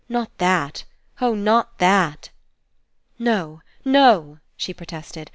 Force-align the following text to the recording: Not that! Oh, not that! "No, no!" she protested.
Not 0.09 0.35
that! 0.39 0.83
Oh, 1.21 1.35
not 1.35 1.77
that! 1.77 2.31
"No, 3.19 3.61
no!" 3.85 4.39
she 4.57 4.73
protested. 4.73 5.29